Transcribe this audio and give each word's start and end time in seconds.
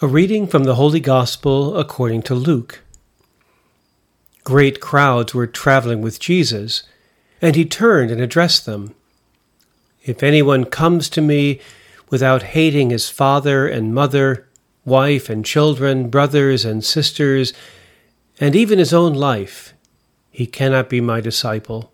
A 0.00 0.06
reading 0.06 0.46
from 0.46 0.62
the 0.62 0.76
Holy 0.76 1.00
Gospel 1.00 1.76
according 1.76 2.22
to 2.22 2.34
Luke. 2.36 2.84
Great 4.44 4.80
crowds 4.80 5.34
were 5.34 5.48
traveling 5.48 6.02
with 6.02 6.20
Jesus, 6.20 6.84
and 7.42 7.56
he 7.56 7.64
turned 7.64 8.12
and 8.12 8.20
addressed 8.20 8.64
them. 8.64 8.94
If 10.04 10.22
anyone 10.22 10.66
comes 10.66 11.08
to 11.08 11.20
me 11.20 11.60
without 12.10 12.54
hating 12.54 12.90
his 12.90 13.10
father 13.10 13.66
and 13.66 13.92
mother, 13.92 14.46
wife 14.84 15.28
and 15.28 15.44
children, 15.44 16.10
brothers 16.10 16.64
and 16.64 16.84
sisters, 16.84 17.52
and 18.38 18.54
even 18.54 18.78
his 18.78 18.94
own 18.94 19.14
life, 19.14 19.74
he 20.30 20.46
cannot 20.46 20.88
be 20.88 21.00
my 21.00 21.20
disciple. 21.20 21.90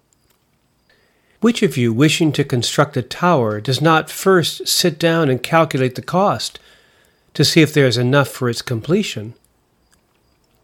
Which 1.40 1.62
of 1.62 1.78
you, 1.78 1.90
wishing 1.90 2.32
to 2.32 2.44
construct 2.44 2.98
a 2.98 3.02
tower, 3.02 3.62
does 3.62 3.80
not 3.80 4.10
first 4.10 4.68
sit 4.68 4.98
down 4.98 5.30
and 5.30 5.42
calculate 5.42 5.94
the 5.94 6.02
cost? 6.02 6.58
To 7.34 7.44
see 7.44 7.60
if 7.60 7.74
there 7.74 7.86
is 7.86 7.98
enough 7.98 8.28
for 8.28 8.48
its 8.48 8.62
completion. 8.62 9.34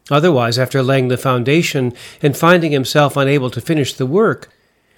Otherwise, 0.09 0.57
after 0.57 0.81
laying 0.81 1.09
the 1.09 1.17
foundation 1.17 1.93
and 2.21 2.35
finding 2.35 2.71
himself 2.71 3.15
unable 3.15 3.49
to 3.49 3.61
finish 3.61 3.93
the 3.93 4.05
work, 4.05 4.49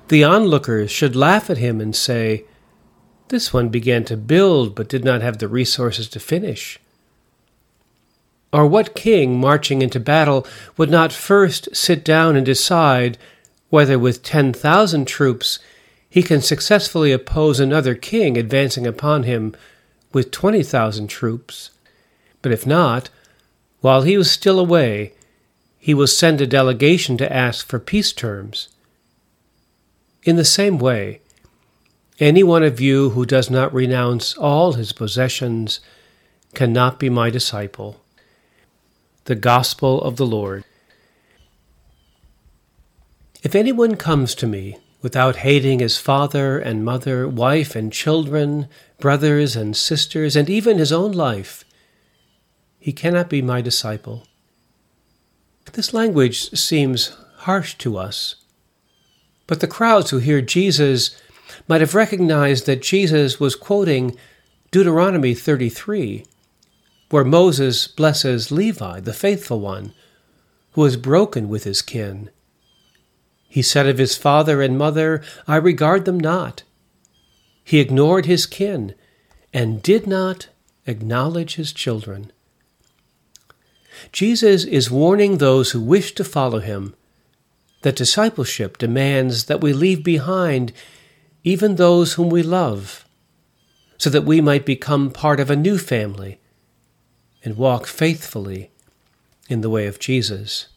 the 0.08 0.24
onlookers 0.24 0.92
should 0.92 1.16
laugh 1.16 1.50
at 1.50 1.58
him 1.58 1.82
and 1.82 1.96
say, 1.96 2.46
This 3.28 3.54
one 3.54 3.70
began 3.70 4.06
to 4.06 4.18
build 4.18 4.76
but 4.76 4.90
did 4.90 5.04
not 5.04 5.22
have 5.22 5.38
the 5.38 5.48
resources 5.48 6.08
to 6.10 6.20
finish. 6.20 6.80
Or 8.52 8.68
what 8.68 8.96
king 8.96 9.40
marching 9.40 9.82
into 9.82 10.00
battle 10.00 10.46
would 10.78 10.90
not 10.90 11.12
first 11.12 11.76
sit 11.76 12.06
down 12.06 12.36
and 12.36 12.46
decide 12.46 13.18
whether 13.70 13.98
with 13.98 14.22
10,000 14.22 15.08
troops 15.08 15.60
he 16.08 16.22
can 16.22 16.42
successfully 16.42 17.12
oppose 17.12 17.60
another 17.60 17.96
king 17.96 18.38
advancing 18.38 18.86
upon 18.86 19.24
him 19.24 19.56
with 20.14 20.32
20,000 20.32 21.08
troops. 21.08 21.72
But 22.42 22.52
if 22.52 22.66
not, 22.66 23.10
while 23.82 24.04
he 24.04 24.18
was 24.18 24.32
still 24.32 24.60
away, 24.60 25.14
he 25.78 25.94
will 25.94 26.08
send 26.08 26.40
a 26.40 26.48
delegation 26.48 27.18
to 27.18 27.34
ask 27.34 27.68
for 27.68 27.80
peace 27.80 28.14
terms. 28.14 28.70
In 30.24 30.38
the 30.38 30.46
same 30.46 30.78
way, 30.78 31.20
any 32.20 32.44
one 32.44 32.64
of 32.64 32.80
you 32.80 33.10
who 33.10 33.26
does 33.26 33.50
not 33.50 33.74
renounce 33.74 34.38
all 34.38 34.74
his 34.74 34.94
possessions 34.94 35.80
cannot 36.54 37.00
be 37.00 37.10
my 37.10 37.30
disciple. 37.30 38.00
The 39.26 39.36
Gospel 39.36 40.02
of 40.02 40.18
the 40.18 40.26
Lord. 40.26 40.64
If 43.42 43.56
anyone 43.56 43.98
comes 43.98 44.36
to 44.36 44.48
me 44.48 44.78
without 45.04 45.36
hating 45.36 45.80
his 45.80 45.98
father 45.98 46.58
and 46.58 46.86
mother, 46.86 47.28
wife 47.28 47.76
and 47.76 47.92
children, 47.92 48.68
brothers 49.00 49.54
and 49.56 49.76
sisters, 49.76 50.36
and 50.36 50.50
even 50.50 50.78
his 50.80 50.94
own 50.94 51.12
life, 51.12 51.66
he 52.80 52.94
cannot 52.94 53.30
be 53.30 53.42
my 53.42 53.62
disciple. 53.62 54.26
This 55.74 55.94
language 55.94 56.52
seems 56.52 57.16
harsh 57.40 57.76
to 57.80 57.98
us, 57.98 58.36
but 59.46 59.60
the 59.60 59.68
crowds 59.68 60.10
who 60.10 60.20
hear 60.20 60.42
Jesus 60.42 61.20
might 61.68 61.82
have 61.82 61.96
recognized 61.96 62.66
that 62.66 62.82
Jesus 62.82 63.40
was 63.40 63.56
quoting 63.56 64.16
Deuteronomy 64.72 65.34
33, 65.34 66.26
where 67.10 67.26
Moses 67.26 67.88
blesses 67.88 68.52
Levi, 68.52 69.02
the 69.02 69.14
faithful 69.14 69.60
one, 69.60 69.94
who 70.72 70.86
is 70.86 70.96
broken 70.96 71.50
with 71.50 71.66
his 71.66 71.82
kin 71.82 72.30
he 73.54 73.62
said 73.62 73.86
of 73.86 74.00
his 74.00 74.18
father 74.18 74.64
and 74.64 74.80
mother, 74.80 75.22
I 75.48 75.58
regard 75.58 76.06
them 76.06 76.20
not. 76.20 76.64
He 77.64 77.80
ignored 77.80 78.26
his 78.26 78.48
kin 78.48 78.96
and 79.54 79.80
did 79.84 80.08
not 80.08 80.48
acknowledge 80.88 81.54
his 81.54 81.72
children. 81.72 82.32
Jesus 84.12 84.64
is 84.66 84.90
warning 84.90 85.38
those 85.38 85.70
who 85.70 85.82
wish 85.82 86.16
to 86.16 86.24
follow 86.24 86.62
him 86.62 86.96
that 87.84 87.96
discipleship 87.96 88.80
demands 88.80 89.46
that 89.46 89.62
we 89.62 89.72
leave 89.72 90.04
behind 90.04 90.74
even 91.44 91.76
those 91.76 92.14
whom 92.14 92.32
we 92.32 92.42
love, 92.42 93.06
so 94.00 94.10
that 94.10 94.26
we 94.26 94.42
might 94.42 94.66
become 94.66 95.12
part 95.12 95.40
of 95.40 95.52
a 95.52 95.56
new 95.56 95.78
family 95.78 96.40
and 97.46 97.56
walk 97.56 97.86
faithfully 97.86 98.72
in 99.48 99.62
the 99.62 99.70
way 99.70 99.86
of 99.86 100.00
Jesus. 100.00 100.70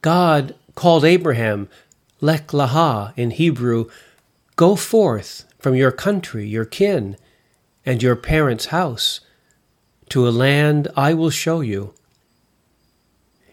God 0.00 0.54
called 0.76 1.04
Abraham 1.04 1.68
Lech 2.20 2.48
Lecha 2.48 3.12
in 3.16 3.32
Hebrew, 3.32 3.86
Go 4.54 4.76
forth 4.76 5.44
from 5.58 5.74
your 5.74 5.90
country, 5.90 6.46
your 6.46 6.64
kin, 6.64 7.16
and 7.84 8.02
your 8.02 8.14
parents' 8.14 8.66
house, 8.66 9.20
to 10.10 10.28
a 10.28 10.30
land 10.30 10.88
I 10.96 11.12
will 11.12 11.30
show 11.30 11.60
you. 11.60 11.92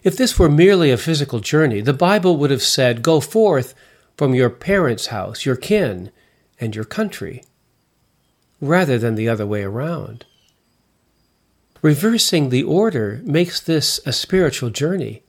If 0.03 0.15
this 0.15 0.37
were 0.37 0.49
merely 0.49 0.91
a 0.91 0.97
physical 0.97 1.39
journey, 1.39 1.81
the 1.81 1.93
Bible 1.93 2.37
would 2.37 2.51
have 2.51 2.61
said, 2.61 3.01
Go 3.01 3.19
forth 3.19 3.73
from 4.15 4.35
your 4.35 4.49
parents' 4.49 5.07
house, 5.07 5.45
your 5.45 5.55
kin, 5.55 6.11
and 6.59 6.75
your 6.75 6.85
country, 6.85 7.43
rather 8.61 8.97
than 8.99 9.15
the 9.15 9.29
other 9.29 9.47
way 9.47 9.63
around. 9.63 10.25
Reversing 11.81 12.49
the 12.49 12.63
order 12.63 13.21
makes 13.23 13.59
this 13.59 13.99
a 14.05 14.13
spiritual 14.13 14.69
journey 14.69 15.23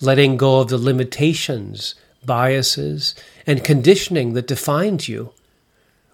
letting 0.00 0.36
go 0.36 0.60
of 0.60 0.68
the 0.68 0.78
limitations, 0.78 1.94
biases, 2.24 3.14
and 3.46 3.64
conditioning 3.64 4.34
that 4.34 4.46
defines 4.46 5.08
you, 5.08 5.32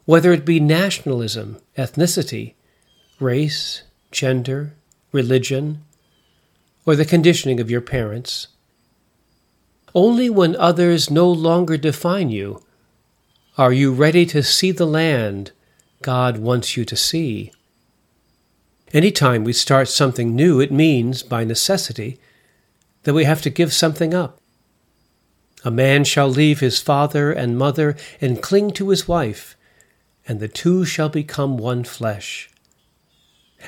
whether 0.05 0.33
it 0.33 0.45
be 0.45 0.61
nationalism, 0.61 1.59
ethnicity, 1.77 2.55
race, 3.21 3.83
gender, 4.11 4.75
religion, 5.13 5.83
or 6.85 6.97
the 6.97 7.05
conditioning 7.05 7.61
of 7.61 7.71
your 7.71 7.81
parents. 7.81 8.49
Only 9.95 10.31
when 10.31 10.57
others 10.57 11.11
no 11.11 11.31
longer 11.31 11.77
define 11.77 12.31
you 12.31 12.63
are 13.59 13.73
you 13.73 13.93
ready 13.93 14.25
to 14.27 14.43
see 14.43 14.73
the 14.73 14.87
land 14.87 15.53
God 16.01 16.39
wants 16.39 16.77
you 16.77 16.85
to 16.87 16.97
see. 16.97 17.53
Anytime 18.93 19.45
we 19.45 19.53
start 19.53 19.89
something 19.89 20.35
new, 20.35 20.61
it 20.61 20.73
means, 20.73 21.23
by 21.23 21.45
necessity, 21.45 22.19
that 23.03 23.15
we 23.15 23.25
have 23.25 23.43
to 23.43 23.51
give 23.51 23.73
something 23.73 24.15
up. 24.15 24.41
A 25.65 25.71
man 25.71 26.05
shall 26.05 26.29
leave 26.29 26.61
his 26.61 26.81
father 26.81 27.31
and 27.33 27.57
mother 27.57 27.97
and 28.21 28.43
cling 28.43 28.73
to 28.73 28.89
his 28.89 29.07
wife, 29.07 29.57
and 30.27 30.41
the 30.41 30.49
two 30.49 30.85
shall 30.85 31.09
become 31.09 31.57
one 31.57 31.85
flesh. 31.85 32.51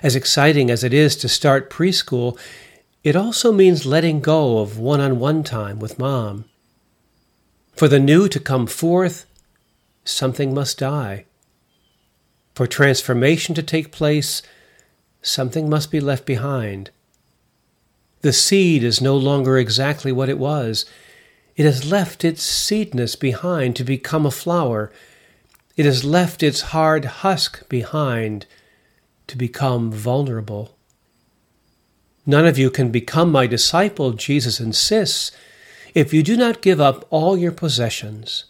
As 0.03 0.17
exciting 0.17 0.71
as 0.71 0.83
it 0.83 0.93
is 0.93 1.15
to 1.17 1.29
start 1.29 1.71
preschool, 1.71 2.39
it 3.05 3.15
also 3.15 3.53
means 3.53 3.87
letting 3.87 4.21
go 4.21 4.59
of 4.59 4.79
one 4.79 5.01
on 5.01 5.19
one 5.21 5.45
time 5.45 5.79
with 5.79 5.99
mom. 5.99 6.47
For 7.77 7.87
the 7.87 8.01
new 8.01 8.29
to 8.29 8.41
come 8.41 8.67
forth, 8.67 9.27
something 10.05 10.55
must 10.55 10.79
die. 10.79 11.27
For 12.55 12.67
transformation 12.67 13.55
to 13.57 13.63
take 13.63 13.93
place, 13.93 14.43
something 15.23 15.69
must 15.69 15.91
be 15.91 16.01
left 16.01 16.25
behind. 16.25 16.91
The 18.25 18.33
seed 18.33 18.83
is 18.83 19.03
no 19.03 19.19
longer 19.19 19.59
exactly 19.59 20.11
what 20.11 20.31
it 20.31 20.39
was. 20.39 20.87
It 21.57 21.67
has 21.67 21.91
left 21.91 22.25
its 22.25 22.43
seedness 22.43 23.17
behind 23.17 23.77
to 23.77 23.85
become 23.85 24.25
a 24.25 24.31
flower. 24.31 24.91
It 25.77 25.85
has 25.85 26.07
left 26.07 26.43
its 26.43 26.73
hard 26.73 27.05
husk 27.05 27.69
behind 27.69 28.47
to 29.27 29.37
become 29.37 29.93
vulnerable. 29.93 30.75
None 32.25 32.47
of 32.47 32.57
you 32.57 32.71
can 32.71 32.91
become 32.91 33.31
my 33.31 33.47
disciple, 33.47 34.13
Jesus 34.13 34.59
insists, 34.59 35.31
if 35.95 36.15
you 36.15 36.23
do 36.23 36.35
not 36.35 36.63
give 36.63 36.81
up 36.81 37.07
all 37.11 37.37
your 37.37 37.53
possessions. 37.53 38.47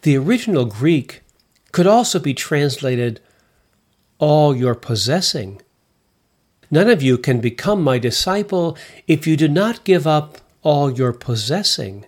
The 0.00 0.18
original 0.18 0.64
Greek 0.64 1.22
could 1.70 1.86
also 1.86 2.18
be 2.18 2.34
translated 2.34 3.20
all 4.18 4.56
your 4.56 4.74
possessing. 4.74 5.62
None 6.72 6.88
of 6.88 7.02
you 7.02 7.18
can 7.18 7.38
become 7.38 7.82
my 7.82 7.98
disciple 7.98 8.78
if 9.06 9.26
you 9.26 9.36
do 9.36 9.46
not 9.46 9.84
give 9.84 10.06
up 10.06 10.38
all 10.62 10.90
your 10.90 11.12
possessing. 11.12 12.06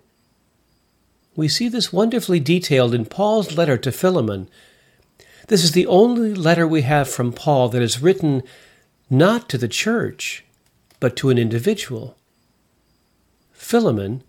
We 1.36 1.48
see 1.48 1.68
this 1.68 1.92
wonderfully 1.92 2.40
detailed 2.40 2.94
in 2.94 3.04
Paul's 3.04 3.58
letter 3.58 3.76
to 3.76 3.92
Philemon. 3.92 4.48
This 5.48 5.64
is 5.64 5.72
the 5.72 5.86
only 5.86 6.32
letter 6.32 6.66
we 6.66 6.80
have 6.80 7.10
from 7.10 7.30
Paul 7.30 7.68
that 7.68 7.82
is 7.82 8.00
written 8.00 8.42
not 9.10 9.50
to 9.50 9.58
the 9.58 9.68
church, 9.68 10.46
but 10.98 11.14
to 11.16 11.28
an 11.28 11.36
individual. 11.36 12.16
Philemon, 13.52 14.22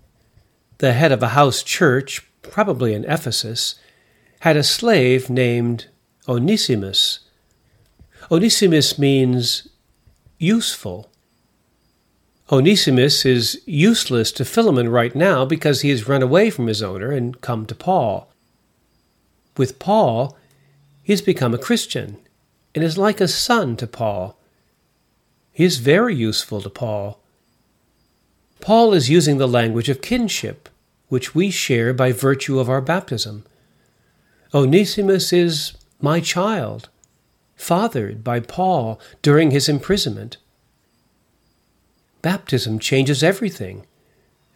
the 0.79 0.91
head 0.91 1.13
of 1.13 1.23
a 1.23 1.29
house 1.29 1.63
church, 1.63 2.27
probably 2.41 2.93
in 2.93 3.05
Ephesus, 3.05 3.75
had 4.41 4.57
a 4.57 4.63
slave 4.63 5.29
named 5.29 5.85
Onesimus. 6.27 7.19
Onesimus 8.29 8.99
means 8.99 9.69
useful. 10.37 11.09
Onesimus 12.51 13.25
is 13.25 13.61
useless 13.65 14.31
to 14.33 14.45
Philemon 14.45 14.89
right 14.89 15.15
now 15.15 15.45
because 15.45 15.81
he 15.81 15.89
has 15.89 16.07
run 16.07 16.21
away 16.21 16.49
from 16.49 16.67
his 16.67 16.83
owner 16.83 17.11
and 17.11 17.41
come 17.41 17.65
to 17.65 17.75
Paul. 17.75 18.31
With 19.57 19.79
Paul, 19.79 20.37
he 21.01 21.13
has 21.13 21.21
become 21.21 21.53
a 21.53 21.59
Christian. 21.59 22.17
and 22.75 22.83
is 22.83 22.97
like 22.97 23.21
a 23.21 23.27
son 23.27 23.77
to 23.77 23.87
Paul. 23.87 24.37
He 25.53 25.63
is 25.63 25.77
very 25.77 26.13
useful 26.13 26.61
to 26.61 26.69
Paul. 26.69 27.21
Paul 28.59 28.93
is 28.93 29.09
using 29.09 29.37
the 29.37 29.47
language 29.47 29.87
of 29.87 30.01
kinship, 30.01 30.67
which 31.07 31.33
we 31.33 31.49
share 31.51 31.93
by 31.93 32.11
virtue 32.11 32.59
of 32.59 32.69
our 32.69 32.81
baptism. 32.81 33.45
Onesimus 34.53 35.31
is 35.31 35.73
my 36.01 36.19
child, 36.19 36.89
fathered 37.55 38.23
by 38.23 38.39
Paul 38.39 38.99
during 39.21 39.51
his 39.51 39.69
imprisonment. 39.69 40.37
Baptism 42.21 42.79
changes 42.79 43.23
everything. 43.23 43.85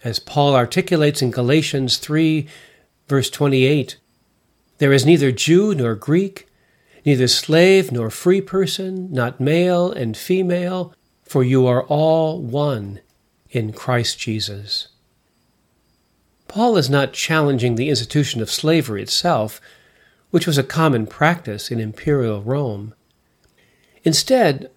As 0.04 0.20
Paul 0.20 0.56
articulates 0.56 1.22
in 1.22 1.32
Galatians 1.32 1.98
3, 1.98 2.48
verse 3.08 3.30
28, 3.30 3.98
there 4.78 4.94
is 4.94 5.06
neither 5.06 5.32
Jew 5.32 5.76
nor 5.76 5.94
Greek, 5.96 6.48
neither 7.06 7.28
slave 7.28 7.92
nor 7.92 8.10
free 8.10 8.42
person, 8.42 9.12
not 9.12 9.40
male 9.40 9.92
and 9.92 10.16
female, 10.16 10.94
for 11.24 11.44
you 11.44 11.68
are 11.68 11.84
all 11.84 12.42
one 12.42 13.02
in 13.52 13.74
Christ 13.74 14.20
Jesus. 14.20 14.88
Paul 16.48 16.78
is 16.78 16.90
not 16.90 17.14
challenging 17.14 17.76
the 17.76 17.90
institution 17.90 18.42
of 18.42 18.50
slavery 18.50 19.04
itself, 19.04 19.62
which 20.32 20.46
was 20.46 20.58
a 20.58 20.64
common 20.64 21.08
practice 21.08 21.72
in 21.72 21.80
imperial 21.80 22.42
Rome. 22.42 22.94
Instead, 24.04 24.70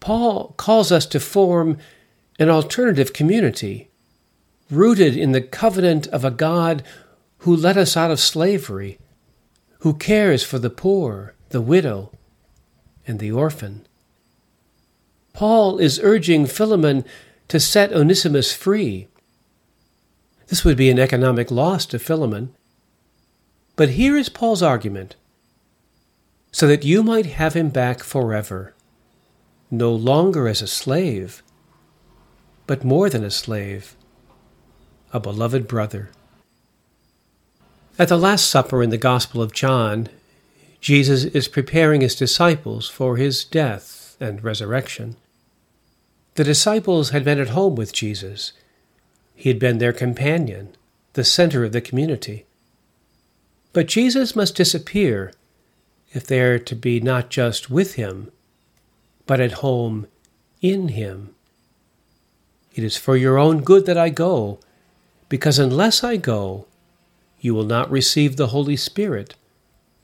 Paul 0.00 0.54
calls 0.56 0.92
us 0.92 1.06
to 1.06 1.20
form 1.20 1.78
an 2.38 2.48
alternative 2.48 3.12
community, 3.12 3.90
rooted 4.70 5.16
in 5.16 5.32
the 5.32 5.40
covenant 5.40 6.06
of 6.08 6.24
a 6.24 6.30
God 6.30 6.82
who 7.38 7.54
let 7.54 7.76
us 7.76 7.96
out 7.96 8.10
of 8.10 8.20
slavery, 8.20 8.98
who 9.80 9.94
cares 9.94 10.42
for 10.42 10.58
the 10.58 10.70
poor, 10.70 11.34
the 11.50 11.60
widow, 11.60 12.10
and 13.06 13.18
the 13.18 13.30
orphan. 13.30 13.86
Paul 15.32 15.78
is 15.78 16.00
urging 16.02 16.46
Philemon 16.46 17.04
to 17.48 17.60
set 17.60 17.92
Onesimus 17.92 18.54
free. 18.54 19.08
This 20.46 20.64
would 20.64 20.76
be 20.76 20.90
an 20.90 20.98
economic 20.98 21.50
loss 21.50 21.86
to 21.86 21.98
Philemon. 21.98 22.54
But 23.76 23.90
here 23.90 24.16
is 24.16 24.28
Paul's 24.28 24.62
argument 24.62 25.16
so 26.52 26.68
that 26.68 26.84
you 26.84 27.02
might 27.02 27.26
have 27.26 27.54
him 27.54 27.68
back 27.68 28.04
forever, 28.04 28.74
no 29.70 29.92
longer 29.92 30.46
as 30.46 30.62
a 30.62 30.68
slave, 30.68 31.42
but 32.68 32.84
more 32.84 33.10
than 33.10 33.24
a 33.24 33.30
slave, 33.30 33.96
a 35.12 35.18
beloved 35.18 35.66
brother. 35.66 36.10
At 37.98 38.08
the 38.08 38.16
Last 38.16 38.48
Supper 38.48 38.84
in 38.84 38.90
the 38.90 38.98
Gospel 38.98 39.42
of 39.42 39.52
John, 39.52 40.08
Jesus 40.80 41.24
is 41.24 41.48
preparing 41.48 42.02
his 42.02 42.14
disciples 42.14 42.88
for 42.88 43.16
his 43.16 43.44
death 43.44 44.16
and 44.20 44.44
resurrection. 44.44 45.16
The 46.36 46.44
disciples 46.44 47.10
had 47.10 47.24
been 47.24 47.40
at 47.40 47.48
home 47.48 47.74
with 47.74 47.92
Jesus. 47.92 48.52
He 49.34 49.48
had 49.48 49.58
been 49.58 49.78
their 49.78 49.92
companion, 49.92 50.76
the 51.14 51.24
center 51.24 51.64
of 51.64 51.72
the 51.72 51.80
community. 51.80 52.46
But 53.74 53.88
Jesus 53.88 54.36
must 54.36 54.54
disappear 54.54 55.32
if 56.12 56.24
they 56.26 56.40
are 56.40 56.60
to 56.60 56.76
be 56.76 57.00
not 57.00 57.28
just 57.28 57.68
with 57.68 57.94
him, 57.94 58.30
but 59.26 59.40
at 59.40 59.64
home 59.64 60.06
in 60.62 60.88
him. 60.88 61.34
It 62.72 62.84
is 62.84 62.96
for 62.96 63.16
your 63.16 63.36
own 63.36 63.62
good 63.62 63.84
that 63.86 63.98
I 63.98 64.10
go, 64.10 64.60
because 65.28 65.58
unless 65.58 66.04
I 66.04 66.16
go, 66.16 66.66
you 67.40 67.52
will 67.52 67.64
not 67.64 67.90
receive 67.90 68.36
the 68.36 68.48
Holy 68.48 68.76
Spirit, 68.76 69.34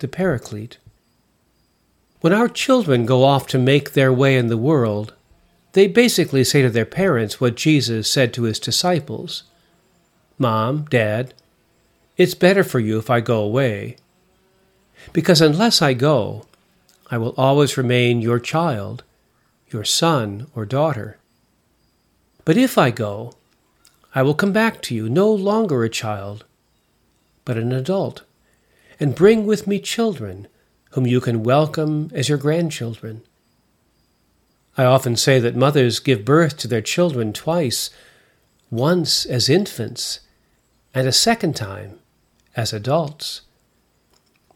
the 0.00 0.08
Paraclete. 0.08 0.78
When 2.20 2.32
our 2.32 2.48
children 2.48 3.06
go 3.06 3.22
off 3.22 3.46
to 3.48 3.58
make 3.58 3.92
their 3.92 4.12
way 4.12 4.36
in 4.36 4.48
the 4.48 4.58
world, 4.58 5.14
they 5.72 5.86
basically 5.86 6.42
say 6.42 6.60
to 6.62 6.70
their 6.70 6.84
parents 6.84 7.40
what 7.40 7.54
Jesus 7.54 8.10
said 8.10 8.34
to 8.34 8.42
his 8.42 8.58
disciples 8.58 9.44
Mom, 10.38 10.86
Dad, 10.90 11.34
it's 12.20 12.34
better 12.34 12.62
for 12.62 12.78
you 12.78 12.98
if 12.98 13.08
I 13.08 13.20
go 13.20 13.40
away. 13.40 13.96
Because 15.14 15.40
unless 15.40 15.80
I 15.80 15.94
go, 15.94 16.44
I 17.10 17.16
will 17.16 17.32
always 17.38 17.78
remain 17.78 18.20
your 18.20 18.38
child, 18.38 19.04
your 19.70 19.84
son 19.84 20.46
or 20.54 20.66
daughter. 20.66 21.16
But 22.44 22.58
if 22.58 22.76
I 22.76 22.90
go, 22.90 23.32
I 24.14 24.20
will 24.20 24.34
come 24.34 24.52
back 24.52 24.82
to 24.82 24.94
you 24.94 25.08
no 25.08 25.32
longer 25.32 25.82
a 25.82 25.88
child, 25.88 26.44
but 27.46 27.56
an 27.56 27.72
adult, 27.72 28.24
and 29.00 29.14
bring 29.14 29.46
with 29.46 29.66
me 29.66 29.80
children 29.80 30.46
whom 30.90 31.06
you 31.06 31.22
can 31.22 31.42
welcome 31.42 32.10
as 32.12 32.28
your 32.28 32.36
grandchildren. 32.36 33.22
I 34.76 34.84
often 34.84 35.16
say 35.16 35.38
that 35.38 35.56
mothers 35.56 36.00
give 36.00 36.26
birth 36.26 36.58
to 36.58 36.68
their 36.68 36.82
children 36.82 37.32
twice 37.32 37.88
once 38.70 39.24
as 39.24 39.48
infants, 39.48 40.20
and 40.92 41.08
a 41.08 41.12
second 41.12 41.56
time 41.56 41.99
as 42.56 42.72
adults. 42.72 43.42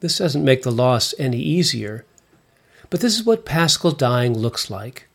This 0.00 0.18
doesn't 0.18 0.44
make 0.44 0.62
the 0.62 0.72
loss 0.72 1.14
any 1.18 1.38
easier, 1.38 2.04
but 2.90 3.00
this 3.00 3.16
is 3.16 3.24
what 3.24 3.44
paschal 3.44 3.92
dying 3.92 4.36
looks 4.36 4.70
like 4.70 5.08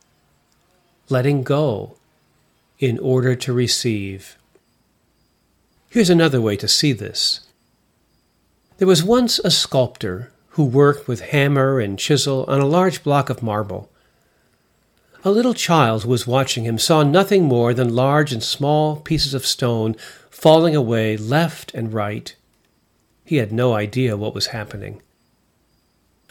letting 1.10 1.44
go 1.44 1.96
in 2.78 3.00
order 3.00 3.36
to 3.36 3.52
receive. 3.52 4.38
Here's 5.90 6.10
another 6.10 6.40
way 6.40 6.56
to 6.58 6.68
see 6.68 6.94
this. 6.94 7.42
There 8.78 8.88
was 8.88 9.04
once 9.04 9.40
a 9.40 9.52
sculptor 9.52 10.32
who 10.50 10.64
worked 10.64 11.08
with 11.08 11.22
hammer 11.22 11.80
and 11.80 12.00
chisel 12.00 12.46
on 12.48 12.62
a 12.62 12.66
large 12.66 13.04
block 13.04 13.30
of 13.30 13.44
marble. 13.44 13.90
A 15.26 15.32
little 15.32 15.54
child 15.54 16.04
who 16.04 16.10
was 16.10 16.28
watching 16.28 16.64
him 16.64 16.78
saw 16.78 17.04
nothing 17.04 17.44
more 17.44 17.74
than 17.74 17.96
large 17.96 18.32
and 18.32 18.42
small 18.42 18.98
pieces 18.98 19.34
of 19.34 19.46
stone 19.46 19.96
falling 20.30 20.76
away 20.76 21.18
left 21.18 21.74
and 21.74 21.92
right 21.92 22.36
he 23.30 23.36
had 23.36 23.52
no 23.52 23.76
idea 23.76 24.18
what 24.18 24.34
was 24.34 24.48
happening. 24.48 25.00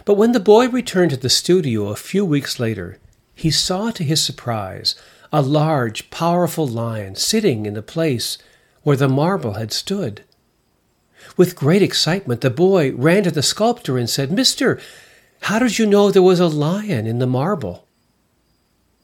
But 0.05 0.15
when 0.15 0.33
the 0.33 0.41
boy 0.41 0.69
returned 0.69 1.13
to 1.13 1.17
the 1.17 1.29
studio 1.29 1.91
a 1.91 1.95
few 1.95 2.25
weeks 2.25 2.59
later, 2.59 2.99
he 3.37 3.53
saw 3.53 3.93
to 3.93 4.03
his 4.03 4.21
surprise 4.21 4.97
a 5.33 5.41
large, 5.41 6.11
powerful 6.11 6.67
lion 6.67 7.15
sitting 7.15 7.67
in 7.67 7.75
the 7.75 7.83
place 7.83 8.37
where 8.83 8.97
the 8.97 9.09
marble 9.09 9.53
had 9.53 9.71
stood. 9.71 10.25
With 11.37 11.55
great 11.55 11.83
excitement, 11.83 12.41
the 12.41 12.51
boy 12.51 12.91
ran 12.91 13.23
to 13.23 13.31
the 13.31 13.45
sculptor 13.45 13.97
and 13.97 14.11
said, 14.11 14.33
Mister, 14.33 14.81
how 15.43 15.61
did 15.61 15.79
you 15.79 15.87
know 15.87 16.11
there 16.11 16.21
was 16.21 16.41
a 16.41 16.49
lion 16.49 17.07
in 17.07 17.21
the 17.21 17.29
marble? 17.29 17.87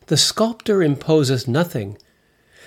The 0.06 0.16
sculptor 0.16 0.82
imposes 0.82 1.46
nothing, 1.46 1.96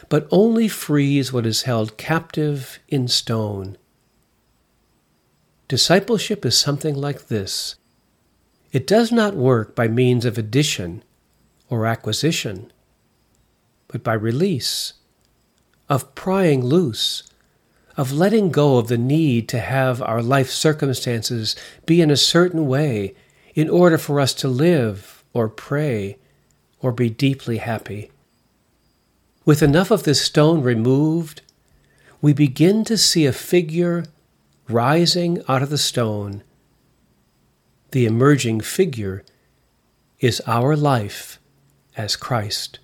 but 0.07 0.25
only 0.31 0.69
frees 0.69 1.33
what 1.33 1.45
is 1.45 1.63
held 1.63 1.97
captive 1.97 2.79
in 2.87 3.09
stone. 3.09 3.77
Discipleship 5.67 6.45
is 6.45 6.57
something 6.57 6.95
like 6.95 7.27
this 7.27 7.75
it 8.71 8.87
does 8.87 9.11
not 9.11 9.35
work 9.35 9.75
by 9.75 9.87
means 9.87 10.25
of 10.25 10.37
addition 10.37 11.03
or 11.69 11.85
acquisition, 11.85 12.71
but 13.87 14.03
by 14.03 14.13
release, 14.13 14.93
of 15.89 16.13
prying 16.15 16.63
loose, 16.63 17.23
of 17.95 18.11
letting 18.11 18.51
go 18.51 18.77
of 18.77 18.87
the 18.87 18.97
need 18.97 19.49
to 19.49 19.59
have 19.59 20.01
our 20.01 20.21
life 20.21 20.49
circumstances 20.49 21.55
be 21.85 22.01
in 22.01 22.11
a 22.11 22.17
certain 22.17 22.67
way 22.67 23.15
in 23.55 23.69
order 23.69 23.97
for 23.97 24.19
us 24.19 24.33
to 24.35 24.47
live 24.47 25.23
or 25.33 25.49
pray 25.49 26.17
or 26.79 26.91
be 26.91 27.09
deeply 27.09 27.57
happy. 27.57 28.11
With 29.45 29.63
enough 29.63 29.91
of 29.91 30.03
this 30.03 30.21
stone 30.21 30.61
removed, 30.61 31.41
we 32.21 32.33
begin 32.33 32.83
to 32.85 32.97
see 32.97 33.25
a 33.25 33.33
figure 33.33 34.03
rising 34.69 35.41
out 35.47 35.63
of 35.63 35.69
the 35.69 35.77
stone, 35.77 36.43
the 37.91 38.05
emerging 38.05 38.61
figure 38.61 39.23
is 40.19 40.41
our 40.45 40.75
life 40.75 41.39
as 41.95 42.15
Christ. 42.15 42.79